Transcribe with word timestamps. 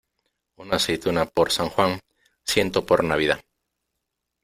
Una 0.55 0.75
aceituna 0.77 1.25
por 1.27 1.51
San 1.51 1.69
Juan, 1.69 1.99
ciento 2.43 2.87
por 2.87 3.03
Navidad. 3.03 3.39